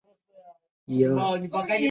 [0.85, 1.75] 谢谢助教